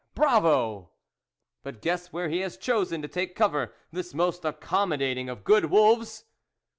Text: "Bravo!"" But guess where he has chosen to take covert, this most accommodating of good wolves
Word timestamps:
"Bravo!"" 0.15 0.89
But 1.63 1.79
guess 1.79 2.11
where 2.11 2.27
he 2.27 2.39
has 2.39 2.57
chosen 2.57 3.03
to 3.03 3.07
take 3.07 3.35
covert, 3.35 3.75
this 3.91 4.15
most 4.15 4.43
accommodating 4.43 5.29
of 5.29 5.43
good 5.43 5.65
wolves 5.65 6.25